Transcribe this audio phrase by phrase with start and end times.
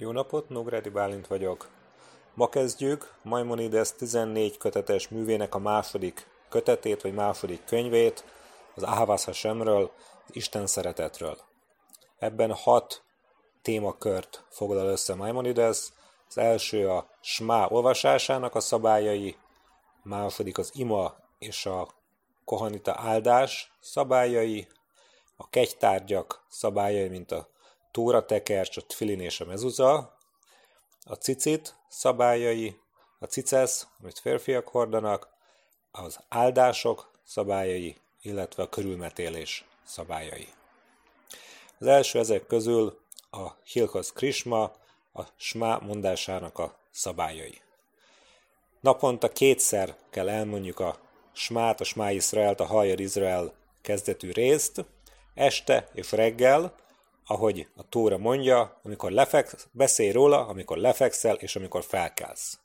[0.00, 1.68] Jó napot, Nógrádi Bálint vagyok.
[2.34, 8.24] Ma kezdjük Maimonides 14 kötetes művének a második kötetét, vagy második könyvét,
[8.74, 9.90] az Ahavas Hashemről,
[10.26, 11.38] az Isten szeretetről.
[12.18, 13.02] Ebben hat
[13.62, 15.78] témakört foglal össze Maimonides.
[16.28, 19.36] Az első a Smá olvasásának a szabályai,
[20.04, 21.88] a második az Ima és a
[22.44, 24.68] Kohanita áldás szabályai,
[25.36, 27.48] a kegytárgyak szabályai, mint a
[27.90, 30.16] Tóra tekercs, a Tfilin és a mezuza,
[31.04, 32.76] a cicit szabályai,
[33.18, 35.28] a cicesz, amit férfiak hordanak,
[35.90, 40.48] az áldások szabályai, illetve a körülmetélés szabályai.
[41.78, 43.00] Az első ezek közül
[43.30, 44.62] a Hilkos Krishma,
[45.12, 47.60] a Smá mondásának a szabályai.
[48.80, 50.98] Naponta kétszer kell elmondjuk a
[51.32, 54.84] Smát, a Smá Izraelt, a Hajar Izrael kezdetű részt,
[55.34, 56.74] este és reggel,
[57.30, 62.58] ahogy a Tóra mondja, amikor lefeksz, beszélj róla, amikor lefekszel, és amikor felkelsz.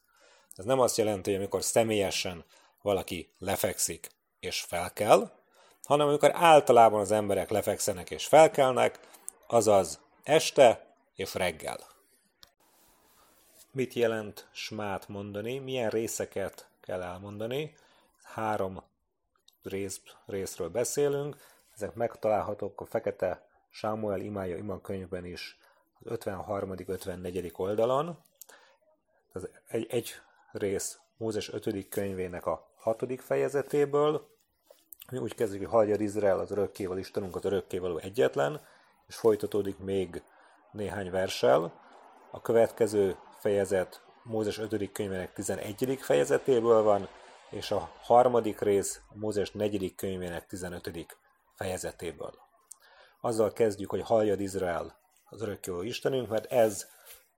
[0.55, 2.45] Ez nem azt jelenti, hogy amikor személyesen
[2.81, 5.39] valaki lefekszik és felkel,
[5.83, 8.99] hanem amikor általában az emberek lefekszenek és felkelnek,
[9.47, 11.79] azaz este és reggel.
[13.71, 15.57] Mit jelent smát mondani?
[15.57, 17.75] Milyen részeket kell elmondani?
[18.23, 18.83] Három
[19.63, 21.37] rész, részről beszélünk.
[21.75, 25.57] Ezek megtalálhatók a fekete Sámuel imája ima könyvben is
[26.03, 27.55] az 53.-54.
[27.55, 28.17] oldalon.
[29.33, 30.13] Ez egy, egy
[30.51, 31.89] rész Mózes 5.
[31.89, 33.21] könyvének a 6.
[33.21, 34.27] fejezetéből,
[35.11, 38.61] mi úgy kezdjük, hogy hagyja Izrael az örökkéval Istenünk az örökkévaló egyetlen,
[39.07, 40.23] és folytatódik még
[40.71, 41.81] néhány versel.
[42.31, 44.91] A következő fejezet Mózes 5.
[44.91, 45.97] könyvének 11.
[46.01, 47.07] fejezetéből van,
[47.49, 49.95] és a harmadik rész Mózes 4.
[49.95, 51.17] könyvének 15.
[51.53, 52.43] fejezetéből
[53.25, 54.97] azzal kezdjük, hogy halljad Izrael
[55.29, 56.87] az örökkévaló Istenünk, mert ez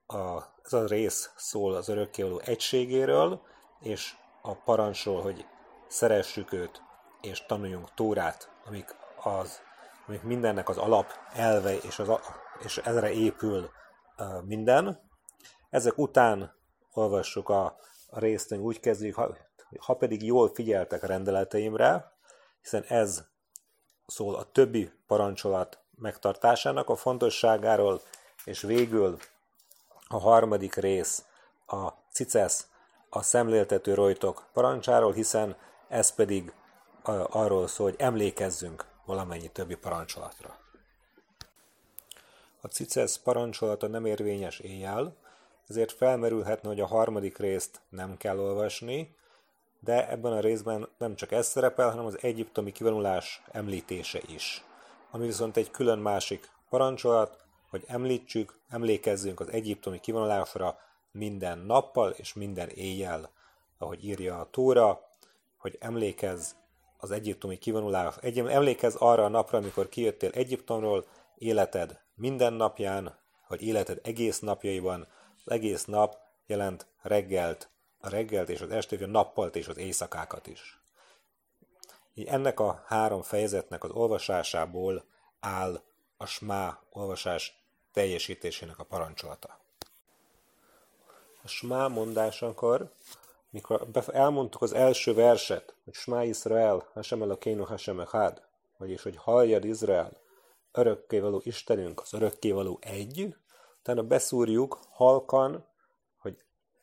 [0.07, 3.41] a, ez a rész szól az örökkévaló egységéről,
[3.79, 5.45] és a parancsról, hogy
[5.87, 6.81] szeressük őt,
[7.21, 9.59] és tanuljunk Tórát, amik, az,
[10.07, 12.09] amik mindennek az alap elve, és, az,
[12.63, 13.69] és ezre épül
[14.17, 15.09] uh, minden.
[15.69, 16.55] Ezek után
[16.93, 17.65] olvassuk a,
[18.09, 19.35] a részt, úgy kezdjük, ha,
[19.79, 22.11] ha pedig jól figyeltek a rendeleteimre,
[22.61, 23.25] hiszen ez
[24.07, 28.01] szól a többi parancsolat megtartásának a fontosságáról,
[28.45, 29.17] és végül
[30.07, 31.25] a harmadik rész
[31.67, 32.67] a cicesz,
[33.09, 35.55] a szemléltető rojtok parancsáról, hiszen
[35.87, 36.53] ez pedig
[37.29, 40.57] arról szól, hogy emlékezzünk valamennyi többi parancsolatra.
[42.61, 45.15] A cicesz parancsolata nem érvényes éjjel,
[45.67, 49.15] ezért felmerülhetne, hogy a harmadik részt nem kell olvasni,
[49.79, 54.63] de ebben a részben nem csak ez szerepel, hanem az egyiptomi kivonulás említése is.
[55.11, 60.79] Ami viszont egy külön másik parancsolat, hogy említsük, emlékezzünk az egyiptomi kivonulásra
[61.11, 63.29] minden nappal és minden éjjel,
[63.77, 65.09] ahogy írja a Tóra,
[65.57, 66.51] hogy emlékezz
[66.97, 71.05] az egyiptomi kivonulás, egy, emlékezz arra a napra, amikor kijöttél Egyiptomról,
[71.37, 73.17] életed minden napján,
[73.47, 75.07] vagy életed egész napjaiban,
[75.45, 80.47] az egész nap jelent reggelt, a reggelt és az estét, a nappalt és az éjszakákat
[80.47, 80.79] is.
[82.13, 85.03] Így ennek a három fejezetnek az olvasásából
[85.39, 85.81] áll
[86.17, 87.63] a smá olvasás
[87.93, 89.59] teljesítésének a parancsolata.
[91.43, 92.91] A smá mondásakor,
[93.49, 98.41] mikor elmondtuk az első verset, hogy smá Israel, Hashem Elokeinu Hashem Echad,
[98.77, 100.11] vagyis hogy halljad Izrael,
[100.71, 103.35] örökkévaló Istenünk, az örökkévaló egy,
[103.79, 105.65] utána beszúrjuk halkan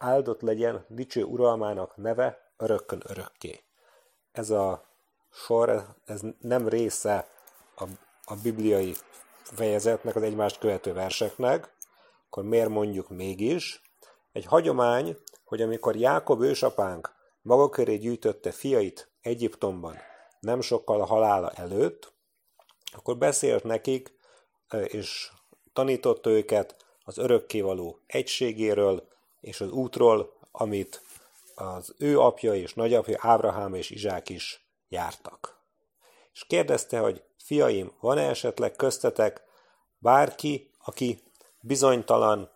[0.05, 3.65] áldott legyen dicső uralmának neve örökkön örökké.
[4.33, 4.85] Ez a
[5.31, 7.29] sor, ez nem része
[7.77, 7.85] a,
[8.25, 8.95] a bibliai
[9.43, 11.73] fejezetnek, az egymást követő verseknek,
[12.27, 13.83] akkor miért mondjuk mégis?
[14.33, 17.13] Egy hagyomány, hogy amikor Jákob ősapánk
[17.43, 19.97] maga köré gyűjtötte fiait Egyiptomban,
[20.41, 22.13] nem sokkal a halála előtt,
[22.93, 24.13] akkor beszélt nekik,
[24.85, 25.31] és
[25.73, 29.13] tanította őket az örökkévaló egységéről,
[29.45, 31.03] és az útról, amit
[31.55, 35.59] az ő apja és nagyapja Ábrahám és Izsák is jártak.
[36.33, 39.43] És kérdezte, hogy fiaim, van-e esetleg köztetek
[39.99, 41.23] bárki, aki
[41.61, 42.51] bizonytalan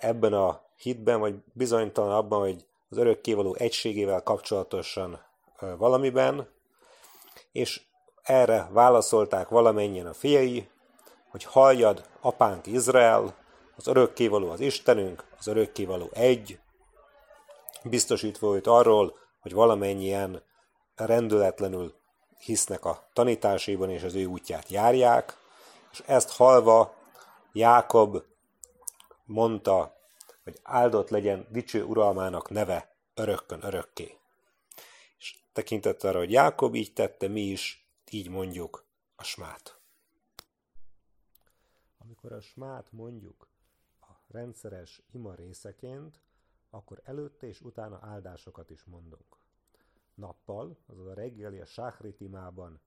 [0.00, 5.22] ebben a hitben, vagy bizonytalan abban, hogy az örökkévaló egységével kapcsolatosan
[5.76, 6.48] valamiben,
[7.52, 7.82] és
[8.22, 10.68] erre válaszolták valamennyien a fiai,
[11.28, 13.34] hogy halljad apánk Izrael,
[13.82, 16.58] az örökkévaló az Istenünk, az örökkévaló egy,
[17.84, 20.42] biztosítva őt arról, hogy valamennyien
[20.94, 21.94] rendületlenül
[22.38, 25.36] hisznek a tanításában és az ő útját járják,
[25.92, 26.94] és ezt halva
[27.52, 28.22] Jákob
[29.24, 29.96] mondta,
[30.44, 34.18] hogy áldott legyen dicső uralmának neve örökkön örökké.
[35.18, 38.84] És tekintett arra, hogy Jákob így tette, mi is így mondjuk
[39.16, 39.78] a smát.
[41.98, 43.50] Amikor a smát mondjuk
[44.32, 46.20] rendszeres ima részeként,
[46.70, 49.36] akkor előtte és utána áldásokat is mondunk.
[50.14, 52.80] Nappal, azaz a reggeli a sáhritimában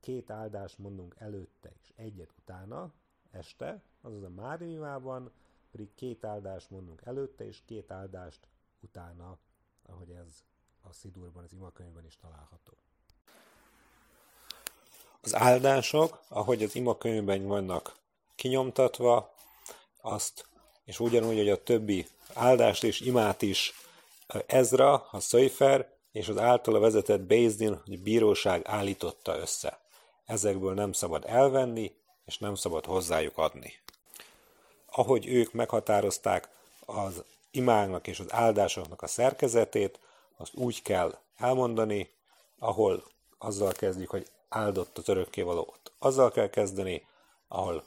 [0.00, 2.92] két áldást mondunk előtte és egyet utána,
[3.30, 5.32] este, azaz a Máriumában
[5.70, 8.48] pedig két áldást mondunk előtte és két áldást
[8.80, 9.38] utána,
[9.82, 10.44] ahogy ez
[10.80, 12.72] a Szidurban, az imakönyvben is található.
[15.20, 17.96] Az áldások, ahogy az imakönyvben vannak
[18.34, 19.34] kinyomtatva,
[20.00, 20.46] azt,
[20.84, 23.74] és ugyanúgy, hogy a többi áldást és imát is
[24.46, 29.80] Ezra, a Szöjfer és az általa vezetett Bézdin, bíróság állította össze.
[30.24, 31.92] Ezekből nem szabad elvenni,
[32.26, 33.72] és nem szabad hozzájuk adni.
[34.90, 36.48] Ahogy ők meghatározták
[36.86, 39.98] az imáknak és az áldásoknak a szerkezetét,
[40.36, 42.10] azt úgy kell elmondani,
[42.58, 43.04] ahol
[43.38, 45.92] azzal kezdjük, hogy áldott az örökkévalót.
[45.98, 47.06] Azzal kell kezdeni,
[47.48, 47.84] ahol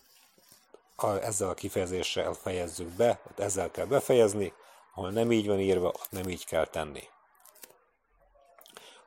[0.95, 4.53] a, ezzel a kifejezéssel fejezzük be, ott ezzel kell befejezni,
[4.95, 7.03] ahol nem így van írva, ott nem így kell tenni.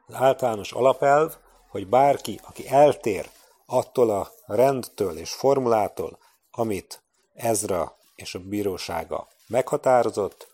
[0.07, 1.37] Az általános alapelv,
[1.69, 3.31] hogy bárki, aki eltér
[3.67, 6.19] attól a rendtől és formulától,
[6.51, 7.03] amit
[7.35, 10.49] Ezra és a bírósága meghatározott,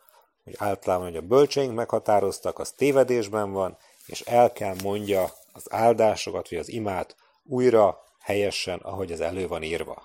[0.45, 3.77] hogy általában, hogy a bölcseink meghatároztak, az tévedésben van,
[4.07, 9.63] és el kell mondja az áldásokat, vagy az imát újra, helyesen, ahogy az elő van
[9.63, 10.03] írva.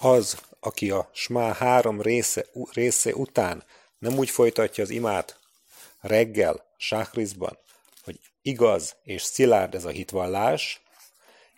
[0.00, 3.64] Az, aki a Smá három része, része után
[3.98, 5.38] nem úgy folytatja az imát
[6.00, 7.58] reggel, sáhrizban,
[8.04, 10.80] hogy igaz és szilárd ez a hitvallás,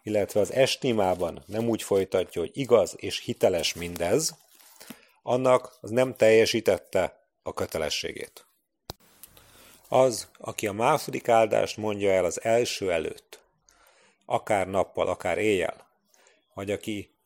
[0.02, 4.34] illetve az estimában nem úgy folytatja, hogy igaz és hiteles mindez,
[5.22, 8.46] annak az nem teljesítette a kötelességét.
[9.88, 13.40] Az, aki a második áldást mondja el az első előtt,
[14.24, 15.86] akár nappal, akár éjjel,
[16.54, 17.17] vagy aki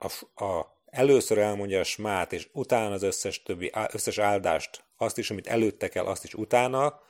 [0.00, 5.30] a, a, először elmondja a smát, és utána az összes többi, összes áldást, azt is,
[5.30, 7.00] amit előtte kell, azt is utána,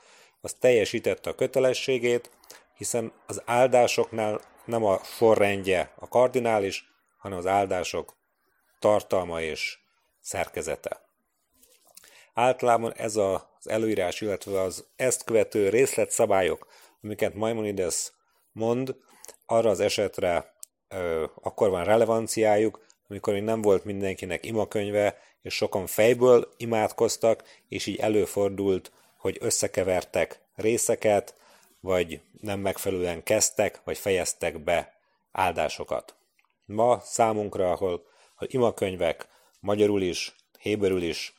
[0.41, 2.29] az teljesítette a kötelességét,
[2.73, 6.85] hiszen az áldásoknál nem a sorrendje a kardinális,
[7.17, 8.15] hanem az áldások
[8.79, 9.79] tartalma és
[10.21, 11.09] szerkezete.
[12.33, 16.67] Általában ez az előírás, illetve az ezt követő részletszabályok,
[17.03, 18.11] amiket Maimonides
[18.51, 18.95] mond,
[19.45, 20.50] arra az esetre
[20.91, 27.85] ö, akkor van relevanciájuk, amikor még nem volt mindenkinek imakönyve, és sokan fejből imádkoztak, és
[27.85, 31.35] így előfordult, hogy összekevertek részeket,
[31.79, 34.93] vagy nem megfelelően kezdtek, vagy fejeztek be
[35.31, 36.15] áldásokat.
[36.65, 38.05] Ma számunkra, ahol
[38.35, 39.27] a imakönyvek
[39.59, 41.33] magyarul is, héberül is,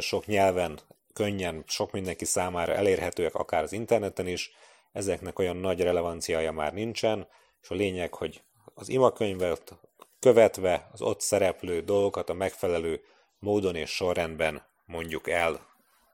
[0.00, 0.80] sok nyelven,
[1.12, 4.52] könnyen, sok mindenki számára elérhetőek, akár az interneten is,
[4.92, 7.28] ezeknek olyan nagy relevanciája már nincsen,
[7.62, 8.42] és a lényeg, hogy
[8.74, 9.74] az imakönyvet
[10.20, 13.04] követve az ott szereplő dolgokat a megfelelő
[13.38, 15.66] módon és sorrendben mondjuk el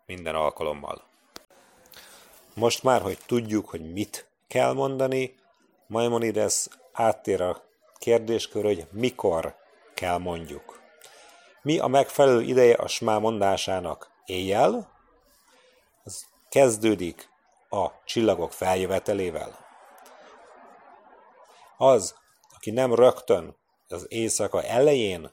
[0.07, 1.03] minden alkalommal.
[2.55, 5.35] Most már, hogy tudjuk, hogy mit kell mondani,
[5.87, 7.63] Maimonides áttér a
[7.99, 9.55] kérdéskör, hogy mikor
[9.95, 10.81] kell mondjuk.
[11.63, 14.11] Mi a megfelelő ideje a smá mondásának?
[14.27, 14.91] Éjjel?
[16.05, 17.29] Ez kezdődik
[17.71, 19.67] a csillagok feljövetelével.
[21.77, 22.15] Az,
[22.59, 23.57] aki nem rögtön
[23.89, 25.31] az éjszaka elején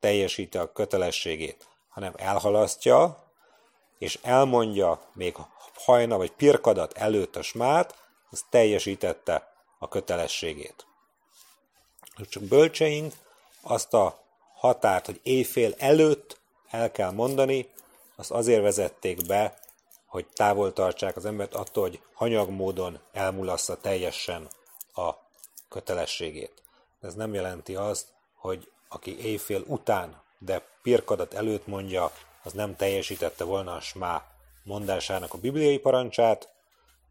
[0.00, 3.24] teljesíti a kötelességét, hanem elhalasztja,
[3.98, 5.36] és elmondja még
[5.74, 7.94] hajna vagy pirkadat előtt a smát,
[8.30, 10.86] az teljesítette a kötelességét.
[12.28, 13.14] Csak bölcseink
[13.60, 14.18] azt a
[14.54, 17.68] határt, hogy éjfél előtt el kell mondani,
[18.16, 19.58] azt azért vezették be,
[20.06, 24.48] hogy távol tartsák az embert attól, hogy hanyag módon elmulassza teljesen
[24.94, 25.26] a
[25.68, 26.62] kötelességét.
[27.00, 33.44] Ez nem jelenti azt, hogy aki éjfél után, de pirkadat előtt mondja, az nem teljesítette
[33.44, 34.26] volna a smá
[34.64, 36.52] mondásának a bibliai parancsát,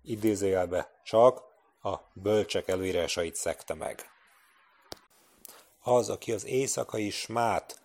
[0.04, 1.44] idézőjelbe csak
[1.82, 4.10] a bölcsek előírásait szekte meg.
[5.82, 7.82] Az, aki az éjszakai smát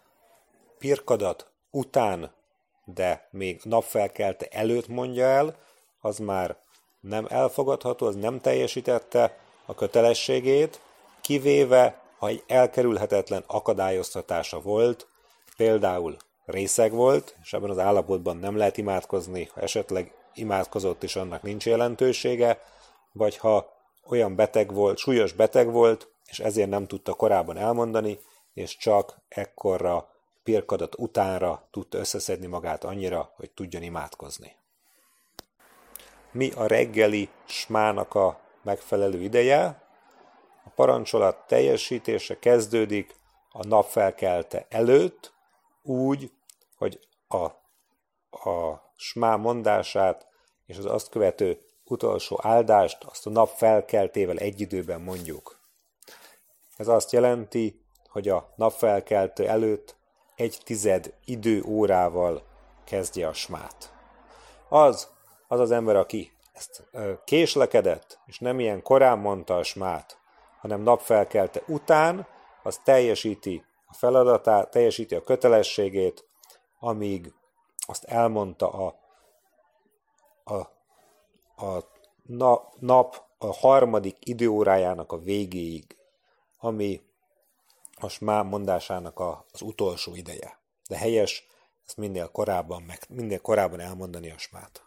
[0.78, 2.34] pirkadat után,
[2.84, 5.56] de még napfelkelte előtt mondja el,
[6.00, 6.56] az már
[7.00, 10.80] nem elfogadható, az nem teljesítette a kötelességét,
[11.20, 15.06] kivéve, ha egy elkerülhetetlen akadályoztatása volt,
[15.56, 21.42] például részeg volt, és ebben az állapotban nem lehet imádkozni, ha esetleg imádkozott is annak
[21.42, 22.60] nincs jelentősége,
[23.12, 23.72] vagy ha
[24.06, 28.18] olyan beteg volt, súlyos beteg volt, és ezért nem tudta korábban elmondani,
[28.54, 30.08] és csak ekkorra
[30.42, 34.56] pirkadat utánra tudta összeszedni magát annyira, hogy tudjon imádkozni.
[36.30, 39.82] Mi a reggeli smának a megfelelő ideje?
[40.64, 43.14] A parancsolat teljesítése kezdődik
[43.52, 45.32] a nap felkelte előtt,
[45.82, 46.32] úgy,
[46.76, 47.44] hogy a,
[48.50, 50.26] a smá mondását
[50.66, 55.60] és az azt követő utolsó áldást azt a nap felkeltével egy időben mondjuk.
[56.76, 59.96] Ez azt jelenti, hogy a napfelkeltő előtt
[60.36, 62.42] egy tized időórával
[62.84, 63.92] kezdje a smát.
[64.68, 65.08] Az,
[65.48, 66.84] az az ember, aki ezt
[67.24, 70.18] késlekedett, és nem ilyen korán mondta a smát,
[70.60, 72.26] hanem napfelkelte után,
[72.62, 76.24] az teljesíti a feladatát, teljesíti a kötelességét,
[76.78, 77.32] amíg
[77.86, 78.98] azt elmondta a,
[80.44, 80.54] a,
[81.66, 81.84] a
[82.22, 85.96] nap, nap a harmadik időórájának a végéig,
[86.58, 87.02] ami
[88.00, 90.58] a smá mondásának a, az utolsó ideje.
[90.88, 91.46] De helyes
[91.86, 94.84] ezt minél korábban, meg, minél korábban elmondani a smát.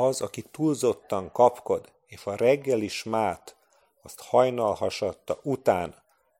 [0.00, 3.56] Az, aki túlzottan kapkod, és a reggeli smát
[4.02, 5.94] azt hajnal hasadta után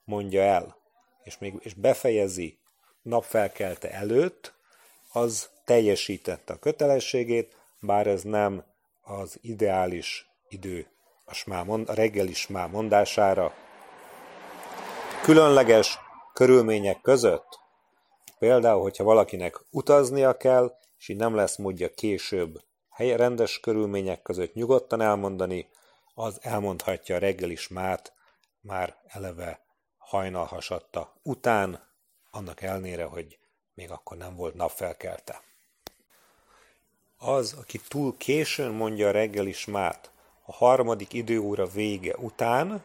[0.05, 0.77] mondja el,
[1.23, 2.59] és, még, és befejezi
[3.03, 4.55] napfelkelte előtt,
[5.13, 8.65] az teljesítette a kötelességét, bár ez nem
[9.03, 10.87] az ideális idő
[11.25, 13.55] a, smá, a reggeli smá mondására.
[15.23, 15.99] Különleges
[16.33, 17.59] körülmények között,
[18.39, 22.69] például, hogyha valakinek utaznia kell, és így nem lesz módja később
[23.01, 25.69] hely rendes körülmények között nyugodtan elmondani,
[26.15, 28.13] az elmondhatja a reggeli smát
[28.61, 29.61] már eleve
[29.99, 31.89] hajnal hasadta után,
[32.31, 33.39] annak elnére, hogy
[33.75, 35.43] még akkor nem volt napfelkelte.
[37.17, 40.11] Az, aki túl későn mondja a reggeli smát,
[40.45, 42.85] a harmadik időóra vége után,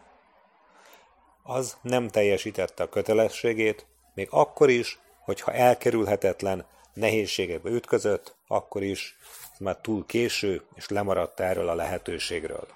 [1.44, 6.66] az nem teljesítette a kötelességét, még akkor is, hogyha elkerülhetetlen
[6.96, 9.18] nehézségekbe ütközött, akkor is
[9.60, 12.68] már túl késő, és lemaradt erről a lehetőségről.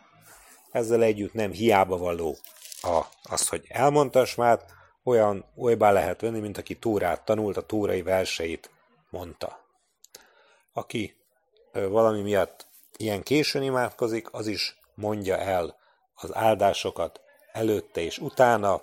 [0.71, 2.37] Ezzel együtt nem hiába való
[2.81, 4.59] a, az, hogy elmondtas már,
[5.03, 8.69] olyan olybá lehet venni, mint aki tórát tanult, a tórai verseit
[9.09, 9.65] mondta.
[10.73, 11.15] Aki
[11.71, 15.77] valami miatt ilyen későn imádkozik, az is mondja el
[16.13, 17.21] az áldásokat
[17.51, 18.81] előtte és utána,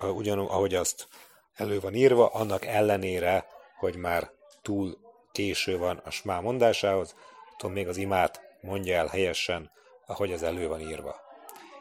[0.00, 1.08] ugyanúgy, ahogy azt
[1.54, 3.46] elő van írva, annak ellenére,
[3.78, 4.30] hogy már
[4.62, 4.98] túl
[5.32, 7.14] késő van a smá mondásához,
[7.56, 9.70] tudom még az imát mondja el helyesen,
[10.06, 11.20] ahogy az elő van írva.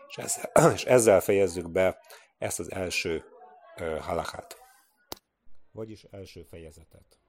[0.08, 2.00] És ezzel, és ezzel fejezzük be
[2.38, 3.26] ezt az első
[4.00, 4.58] halakát.
[5.72, 7.21] Vagyis első fejezetet.